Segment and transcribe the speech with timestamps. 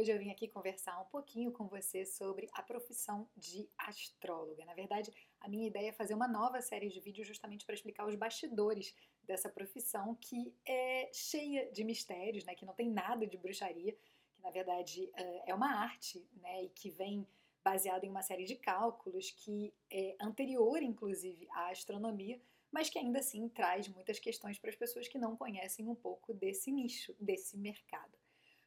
[0.00, 4.64] Hoje eu vim aqui conversar um pouquinho com você sobre a profissão de astróloga.
[4.64, 8.06] Na verdade, a minha ideia é fazer uma nova série de vídeos justamente para explicar
[8.06, 12.54] os bastidores dessa profissão que é cheia de mistérios, né?
[12.54, 13.94] Que não tem nada de bruxaria,
[14.32, 16.64] que na verdade eh, é uma arte, né?
[16.64, 17.28] E que vem
[17.62, 22.40] baseada em uma série de cálculos que é anterior, inclusive, à astronomia,
[22.72, 26.32] mas que ainda assim traz muitas questões para as pessoas que não conhecem um pouco
[26.32, 28.18] desse nicho, desse mercado.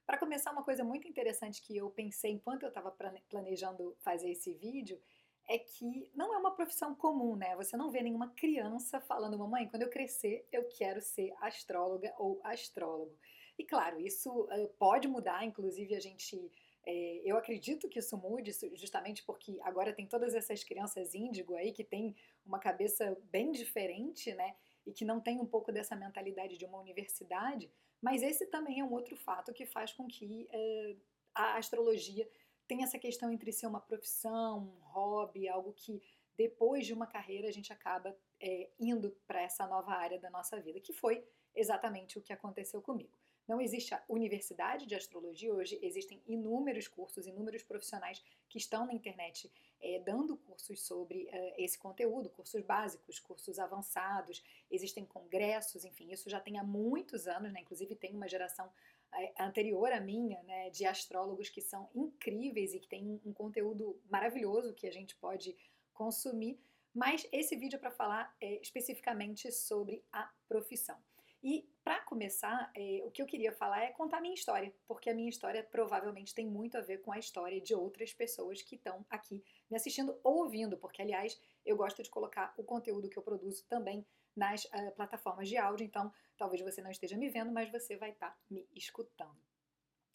[0.06, 2.92] Para começar, uma coisa muito interessante que eu pensei enquanto eu estava
[3.30, 5.02] planejando fazer esse vídeo
[5.48, 7.56] é que não é uma profissão comum, né?
[7.56, 12.40] Você não vê nenhuma criança falando, mamãe, quando eu crescer, eu quero ser astróloga ou
[12.44, 13.18] astrólogo.
[13.58, 14.48] E claro, isso
[14.80, 16.52] pode mudar, inclusive a gente.
[16.86, 21.72] É, eu acredito que isso mude, justamente porque agora tem todas essas crianças índigo aí
[21.72, 22.14] que tem
[22.46, 24.56] uma cabeça bem diferente, né?
[24.86, 27.72] E que não tem um pouco dessa mentalidade de uma universidade.
[28.04, 30.96] Mas esse também é um outro fato que faz com que é,
[31.34, 32.30] a astrologia
[32.68, 36.04] tenha essa questão entre ser uma profissão, um hobby, algo que
[36.38, 40.60] depois de uma carreira a gente acaba é, indo para essa nova área da nossa
[40.60, 43.18] vida, que foi exatamente o que aconteceu comigo.
[43.48, 48.94] Não existe a universidade de astrologia hoje, existem inúmeros cursos, inúmeros profissionais que estão na
[48.94, 49.50] internet
[49.84, 56.30] é, dando cursos sobre uh, esse conteúdo, cursos básicos, cursos avançados, existem congressos, enfim, isso
[56.30, 57.60] já tem há muitos anos, né?
[57.60, 58.72] inclusive tem uma geração
[59.14, 63.34] é, anterior à minha, né, de astrólogos que são incríveis e que tem um, um
[63.34, 65.56] conteúdo maravilhoso que a gente pode
[65.94, 66.60] consumir,
[66.94, 70.98] mas esse vídeo é para falar é, especificamente sobre a profissão.
[71.44, 75.10] E para começar, é, o que eu queria falar é contar a minha história, porque
[75.10, 78.76] a minha história provavelmente tem muito a ver com a história de outras pessoas que
[78.76, 83.18] estão aqui me assistindo ou ouvindo, porque aliás eu gosto de colocar o conteúdo que
[83.18, 87.52] eu produzo também nas uh, plataformas de áudio, então talvez você não esteja me vendo,
[87.52, 89.36] mas você vai estar tá me escutando.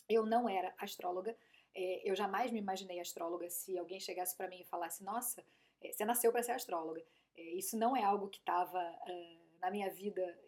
[0.09, 1.37] Eu não era astróloga,
[1.75, 5.45] é, eu jamais me imaginei astróloga se alguém chegasse para mim e falasse: Nossa,
[5.81, 7.05] é, você nasceu para ser astróloga.
[7.37, 10.39] É, isso não é algo que estava uh, na minha vida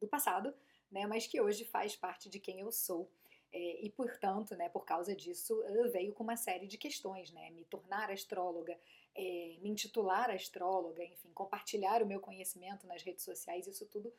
[0.00, 0.54] do passado,
[0.94, 3.10] né, mas que hoje faz parte de quem eu sou.
[3.52, 5.60] É, e, portanto, né, por causa disso,
[5.92, 8.78] veio com uma série de questões, né, me tornar astróloga,
[9.14, 14.12] é, me intitular astróloga, enfim, compartilhar o meu conhecimento nas redes sociais, isso tudo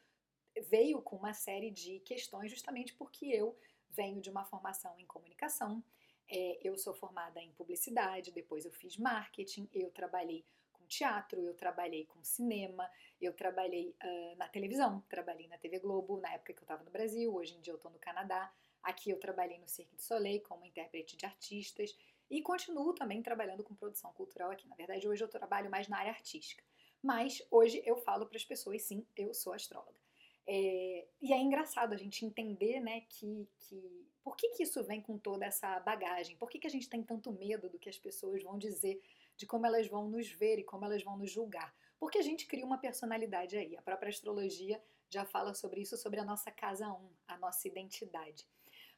[0.70, 3.58] veio com uma série de questões, justamente porque eu
[3.90, 5.84] venho de uma formação em comunicação,
[6.30, 10.46] é, eu sou formada em publicidade, depois eu fiz marketing, eu trabalhei
[10.86, 16.20] com teatro, eu trabalhei com cinema, eu trabalhei uh, na televisão, trabalhei na TV Globo
[16.22, 18.54] na época que eu estava no Brasil, hoje em dia eu estou no Canadá.
[18.84, 21.98] Aqui eu trabalhei no Cirque du Soleil como intérprete de artistas
[22.30, 24.68] e continuo também trabalhando com produção cultural aqui.
[24.68, 26.64] Na verdade, hoje eu trabalho mais na área artística.
[27.02, 30.00] Mas hoje eu falo para as pessoas, sim, eu sou astróloga.
[30.48, 35.02] É, e é engraçado a gente entender, né, que, que por que, que isso vem
[35.02, 36.36] com toda essa bagagem?
[36.36, 39.00] Por que, que a gente tem tanto medo do que as pessoas vão dizer
[39.36, 41.74] de como elas vão nos ver e como elas vão nos julgar.
[42.00, 43.76] Porque a gente cria uma personalidade aí.
[43.76, 48.48] A própria astrologia já fala sobre isso, sobre a nossa casa 1, a nossa identidade.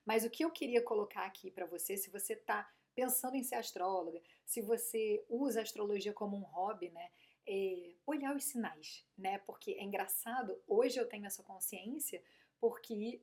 [0.05, 3.55] Mas o que eu queria colocar aqui para você, se você está pensando em ser
[3.55, 7.11] astróloga, se você usa a astrologia como um hobby, né?
[7.45, 9.37] É olhar os sinais, né?
[9.39, 12.21] Porque é engraçado, hoje eu tenho essa consciência,
[12.59, 13.21] porque,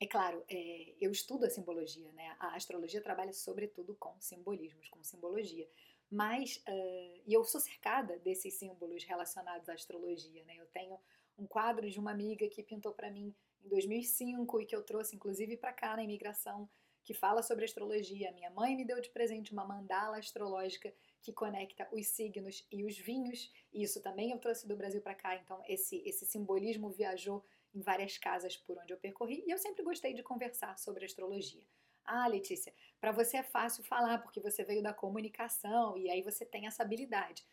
[0.00, 2.34] é claro, é, eu estudo a simbologia, né?
[2.40, 5.68] A astrologia trabalha sobretudo com simbolismos, com simbologia.
[6.10, 10.56] Mas, uh, e eu sou cercada desses símbolos relacionados à astrologia, né?
[10.56, 10.98] Eu tenho
[11.38, 13.34] um quadro de uma amiga que pintou para mim
[13.64, 16.68] em 2005 e que eu trouxe inclusive para cá na imigração,
[17.04, 18.32] que fala sobre astrologia.
[18.32, 22.98] Minha mãe me deu de presente uma mandala astrológica que conecta os signos e os
[22.98, 23.50] vinhos.
[23.72, 27.80] E isso também eu trouxe do Brasil para cá, então esse esse simbolismo viajou em
[27.80, 31.64] várias casas por onde eu percorri e eu sempre gostei de conversar sobre astrologia.
[32.04, 36.44] Ah, Letícia, para você é fácil falar porque você veio da comunicação e aí você
[36.44, 37.44] tem essa habilidade.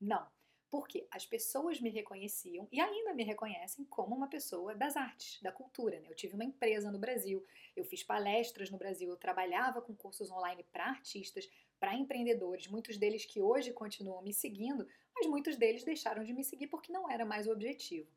[0.00, 0.26] Não,
[0.70, 5.50] porque as pessoas me reconheciam e ainda me reconhecem como uma pessoa das artes, da
[5.52, 6.00] cultura.
[6.00, 6.08] Né?
[6.10, 7.44] Eu tive uma empresa no Brasil,
[7.76, 11.48] eu fiz palestras no Brasil, eu trabalhava com cursos online para artistas,
[11.80, 16.44] para empreendedores, muitos deles que hoje continuam me seguindo, mas muitos deles deixaram de me
[16.44, 18.10] seguir porque não era mais o objetivo.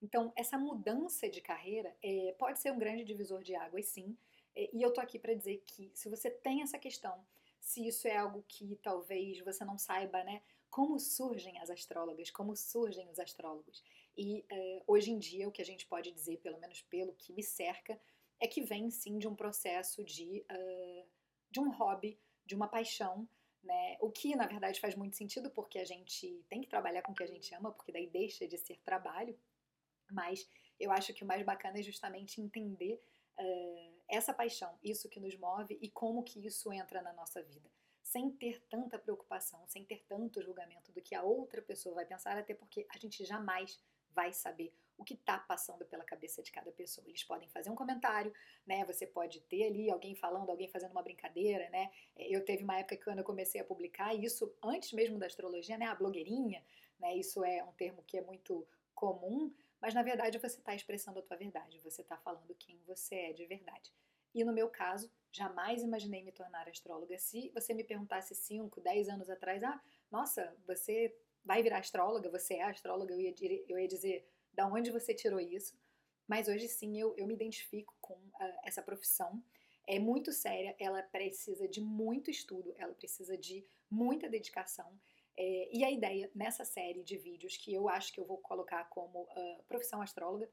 [0.00, 4.16] Então, essa mudança de carreira é, pode ser um grande divisor de águas, sim.
[4.72, 7.24] E eu tô aqui para dizer que se você tem essa questão,
[7.60, 10.42] se isso é algo que talvez você não saiba, né?
[10.68, 13.84] Como surgem as astrólogas, como surgem os astrólogos.
[14.16, 17.32] E uh, hoje em dia, o que a gente pode dizer, pelo menos pelo que
[17.32, 17.98] me cerca,
[18.40, 21.06] é que vem sim de um processo de, uh,
[21.50, 23.28] de um hobby, de uma paixão,
[23.62, 23.96] né?
[24.00, 27.14] O que na verdade faz muito sentido porque a gente tem que trabalhar com o
[27.14, 29.38] que a gente ama, porque daí deixa de ser trabalho.
[30.10, 30.48] Mas
[30.80, 33.00] eu acho que o mais bacana é justamente entender
[33.38, 37.70] uh, essa paixão, isso que nos move e como que isso entra na nossa vida.
[38.02, 42.38] Sem ter tanta preocupação, sem ter tanto julgamento do que a outra pessoa vai pensar,
[42.38, 43.78] até porque a gente jamais
[44.10, 47.06] vai saber o que está passando pela cabeça de cada pessoa.
[47.06, 48.34] Eles podem fazer um comentário,
[48.66, 48.84] né?
[48.86, 51.90] Você pode ter ali alguém falando, alguém fazendo uma brincadeira, né?
[52.16, 55.78] Eu teve uma época que quando eu comecei a publicar isso antes mesmo da astrologia,
[55.78, 55.86] né?
[55.86, 56.64] A blogueirinha,
[56.98, 57.14] né?
[57.16, 58.66] Isso é um termo que é muito
[58.98, 63.14] comum, mas na verdade você está expressando a tua verdade, você está falando quem você
[63.14, 63.94] é de verdade.
[64.34, 67.16] E no meu caso, jamais imaginei me tornar astróloga.
[67.16, 69.80] Se você me perguntasse 5, 10 anos atrás, ah,
[70.10, 73.34] nossa, você vai virar astróloga, você é astróloga, eu ia,
[73.68, 75.78] eu ia dizer, da onde você tirou isso?
[76.26, 79.42] Mas hoje sim eu, eu me identifico com uh, essa profissão.
[79.86, 84.92] É muito séria, ela precisa de muito estudo, ela precisa de muita dedicação.
[85.40, 88.82] É, e a ideia nessa série de vídeos que eu acho que eu vou colocar
[88.88, 90.50] como uh, profissão astróloga,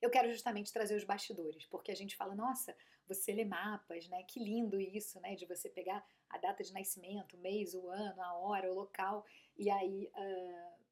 [0.00, 2.76] eu quero justamente trazer os bastidores, porque a gente fala, nossa,
[3.08, 4.22] você lê mapas, né?
[4.22, 5.34] Que lindo isso, né?
[5.34, 9.26] De você pegar a data de nascimento, o mês, o ano, a hora, o local,
[9.56, 10.82] e aí uh,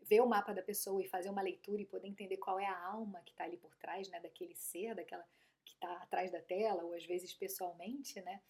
[0.00, 2.86] ver o mapa da pessoa e fazer uma leitura e poder entender qual é a
[2.86, 4.20] alma que está ali por trás, né?
[4.20, 5.26] Daquele ser, daquela
[5.66, 8.40] que está atrás da tela, ou às vezes pessoalmente, né?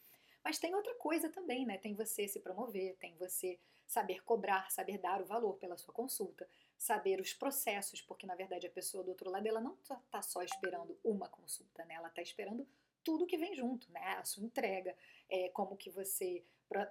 [0.49, 1.77] Mas tem outra coisa também, né?
[1.77, 6.49] Tem você se promover, tem você saber cobrar, saber dar o valor pela sua consulta,
[6.79, 10.43] saber os processos, porque na verdade a pessoa do outro lado ela não está só
[10.43, 11.97] esperando uma consulta, né?
[11.97, 12.67] Ela está esperando
[13.05, 14.01] tudo que vem junto, né?
[14.19, 14.97] A sua entrega,
[15.29, 16.43] é, como que você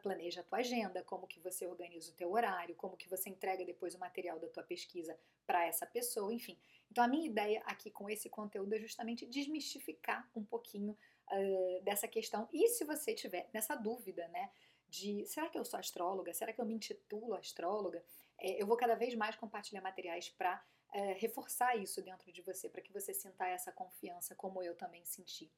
[0.04, 3.66] planeja a tua agenda, como que você organiza o teu horário, como que você entrega
[3.66, 5.18] depois o material da tua pesquisa
[5.48, 6.60] para essa pessoa, enfim.
[6.92, 10.96] Então a minha ideia aqui com esse conteúdo é justamente desmistificar um pouquinho
[11.32, 12.48] uh, dessa questão.
[12.52, 14.52] E se você tiver nessa dúvida, né?
[14.90, 16.34] de será que eu sou astróloga?
[16.34, 18.04] Será que eu me intitulo astróloga?
[18.40, 20.64] É, eu vou cada vez mais compartilhar materiais para
[20.94, 25.04] é, reforçar isso dentro de você, para que você sinta essa confiança, como eu também
[25.06, 25.52] senti.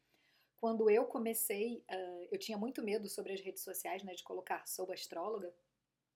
[0.59, 4.67] Quando eu comecei, uh, eu tinha muito medo sobre as redes sociais, né, de colocar
[4.67, 5.53] sou astróloga.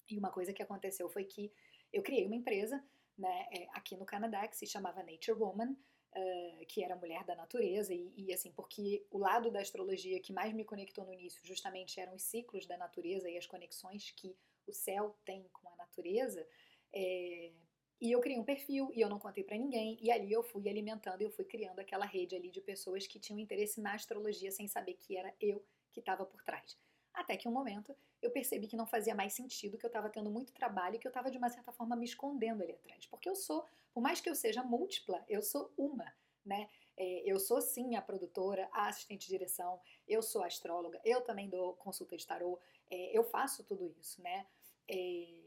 [0.09, 1.53] E uma coisa que aconteceu foi que
[1.93, 2.83] eu criei uma empresa,
[3.17, 5.77] né, é, aqui no Canadá que se chamava Nature Woman,
[6.15, 10.33] uh, que era mulher da natureza, e, e, assim, porque o lado da astrologia que
[10.33, 14.35] mais me conectou no início justamente eram os ciclos da natureza e as conexões que
[14.65, 16.47] o céu tem com a natureza.
[16.91, 17.51] É,
[17.99, 20.67] e eu criei um perfil e eu não contei para ninguém, e ali eu fui
[20.67, 24.67] alimentando, eu fui criando aquela rede ali de pessoas que tinham interesse na astrologia sem
[24.67, 26.77] saber que era eu que estava por trás.
[27.13, 30.29] Até que um momento eu percebi que não fazia mais sentido, que eu estava tendo
[30.29, 33.05] muito trabalho e que eu estava de uma certa forma me escondendo ali atrás.
[33.05, 36.11] Porque eu sou, por mais que eu seja múltipla, eu sou uma,
[36.45, 36.69] né?
[36.95, 41.49] É, eu sou sim a produtora, a assistente de direção, eu sou astróloga, eu também
[41.49, 44.45] dou consulta de tarô, é, eu faço tudo isso, né?
[44.87, 45.43] É,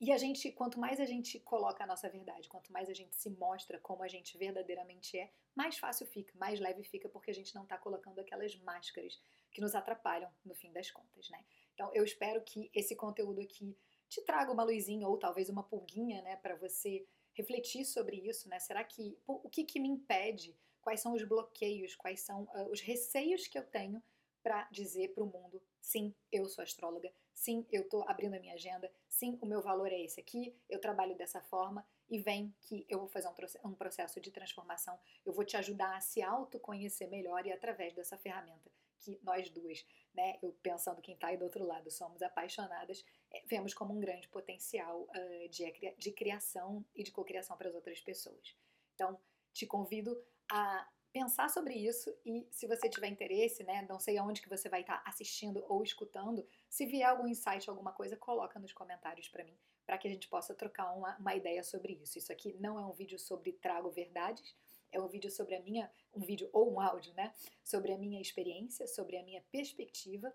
[0.00, 3.14] e a gente, quanto mais a gente coloca a nossa verdade, quanto mais a gente
[3.14, 7.34] se mostra como a gente verdadeiramente é, mais fácil fica, mais leve fica, porque a
[7.34, 11.44] gente não está colocando aquelas máscaras que nos atrapalham no fim das contas, né?
[11.74, 13.76] Então eu espero que esse conteúdo aqui
[14.08, 18.58] te traga uma luzinha ou talvez uma pulguinha, né, para você refletir sobre isso, né?
[18.58, 20.56] Será que o que, que me impede?
[20.82, 21.94] Quais são os bloqueios?
[21.94, 24.02] Quais são uh, os receios que eu tenho
[24.42, 28.54] para dizer para o mundo, sim, eu sou astróloga, sim, eu estou abrindo a minha
[28.54, 32.86] agenda, sim, o meu valor é esse aqui, eu trabalho dessa forma e vem que
[32.88, 37.08] eu vou fazer um, um processo de transformação, eu vou te ajudar a se autoconhecer
[37.08, 41.44] melhor e através dessa ferramenta que nós duas, né, eu pensando quem está aí do
[41.44, 47.02] outro lado, somos apaixonadas, é, vemos como um grande potencial uh, de, de criação e
[47.02, 48.56] de cocriação para as outras pessoas.
[48.94, 49.18] Então,
[49.52, 54.40] te convido a pensar sobre isso e se você tiver interesse, né, não sei aonde
[54.40, 58.58] que você vai estar tá assistindo ou escutando, se vier algum insight, alguma coisa, coloca
[58.60, 62.18] nos comentários para mim, para que a gente possa trocar uma, uma ideia sobre isso.
[62.18, 64.54] Isso aqui não é um vídeo sobre trago verdades,
[64.92, 67.32] é um vídeo sobre a minha, um vídeo ou um áudio, né?
[67.64, 70.34] Sobre a minha experiência, sobre a minha perspectiva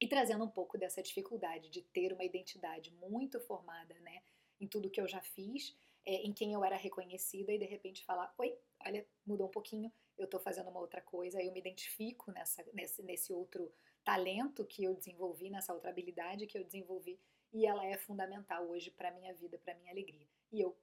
[0.00, 4.22] e trazendo um pouco dessa dificuldade de ter uma identidade muito formada, né?
[4.60, 8.04] Em tudo que eu já fiz, é, em quem eu era reconhecida e de repente
[8.04, 12.30] falar, oi, olha, mudou um pouquinho, eu estou fazendo uma outra coisa, eu me identifico
[12.32, 13.72] nessa, nesse, nesse outro
[14.04, 17.20] talento que eu desenvolvi, nessa outra habilidade que eu desenvolvi
[17.52, 20.26] e ela é fundamental hoje para minha vida, para minha alegria.
[20.52, 20.76] E eu,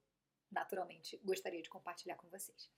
[0.51, 2.69] naturalmente, gostaria de compartilhar com vocês.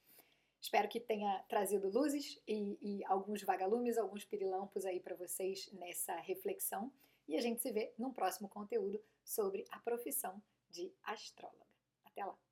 [0.62, 6.16] Espero que tenha trazido luzes e, e alguns vagalumes, alguns pirilampos aí para vocês nessa
[6.16, 6.92] reflexão.
[7.28, 11.66] E a gente se vê num próximo conteúdo sobre a profissão de astróloga.
[12.06, 12.47] Até lá!